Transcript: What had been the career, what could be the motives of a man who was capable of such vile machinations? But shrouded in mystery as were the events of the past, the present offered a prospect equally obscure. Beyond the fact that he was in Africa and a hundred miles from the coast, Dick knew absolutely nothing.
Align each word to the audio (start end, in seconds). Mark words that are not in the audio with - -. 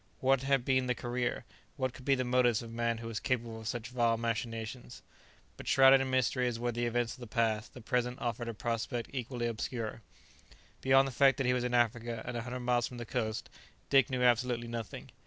What 0.19 0.41
had 0.41 0.65
been 0.65 0.87
the 0.87 0.95
career, 0.95 1.45
what 1.75 1.93
could 1.93 2.05
be 2.05 2.15
the 2.15 2.23
motives 2.23 2.63
of 2.63 2.71
a 2.71 2.73
man 2.73 2.97
who 2.97 3.07
was 3.07 3.19
capable 3.19 3.59
of 3.59 3.67
such 3.67 3.89
vile 3.89 4.17
machinations? 4.17 5.03
But 5.57 5.67
shrouded 5.67 6.01
in 6.01 6.09
mystery 6.09 6.47
as 6.47 6.57
were 6.57 6.71
the 6.71 6.87
events 6.87 7.13
of 7.13 7.19
the 7.19 7.27
past, 7.27 7.75
the 7.75 7.81
present 7.81 8.17
offered 8.19 8.47
a 8.47 8.55
prospect 8.55 9.11
equally 9.13 9.45
obscure. 9.45 10.01
Beyond 10.81 11.07
the 11.07 11.11
fact 11.11 11.37
that 11.37 11.45
he 11.45 11.53
was 11.53 11.63
in 11.63 11.75
Africa 11.75 12.23
and 12.25 12.35
a 12.35 12.41
hundred 12.41 12.61
miles 12.61 12.87
from 12.87 12.97
the 12.97 13.05
coast, 13.05 13.47
Dick 13.91 14.09
knew 14.09 14.23
absolutely 14.23 14.67
nothing. 14.67 15.11